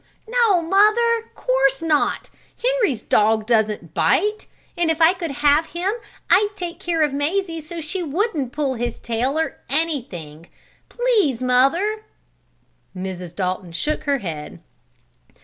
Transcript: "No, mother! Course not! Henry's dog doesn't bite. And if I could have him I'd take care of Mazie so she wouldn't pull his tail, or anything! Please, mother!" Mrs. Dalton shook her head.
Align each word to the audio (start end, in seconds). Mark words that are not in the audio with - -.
"No, 0.27 0.63
mother! 0.63 1.29
Course 1.35 1.83
not! 1.83 2.31
Henry's 2.59 3.03
dog 3.03 3.45
doesn't 3.45 3.93
bite. 3.93 4.47
And 4.75 4.89
if 4.89 4.99
I 4.99 5.13
could 5.13 5.29
have 5.29 5.67
him 5.67 5.91
I'd 6.27 6.49
take 6.55 6.79
care 6.79 7.03
of 7.03 7.13
Mazie 7.13 7.61
so 7.61 7.79
she 7.81 8.01
wouldn't 8.01 8.51
pull 8.51 8.73
his 8.73 8.97
tail, 8.97 9.37
or 9.37 9.59
anything! 9.69 10.49
Please, 10.89 11.43
mother!" 11.43 12.03
Mrs. 12.97 13.35
Dalton 13.35 13.73
shook 13.73 14.05
her 14.05 14.17
head. 14.17 14.59